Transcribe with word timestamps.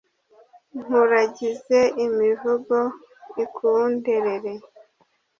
nkuragize 0.81 1.79
imivugo 2.05 2.77
ikunderere 3.43 4.53